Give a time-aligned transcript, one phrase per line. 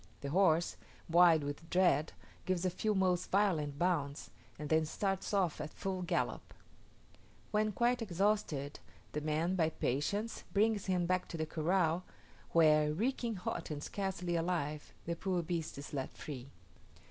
[0.21, 0.77] The horse,
[1.07, 2.13] wild with dread,
[2.47, 6.55] gives a few most violent bounds, and then starts off at full gallop:
[7.51, 8.79] when quite exhausted,
[9.11, 12.03] the man, by patience, brings him back to the corral,
[12.51, 16.49] where, reeking hot and scarcely alive, the poor beast is let free.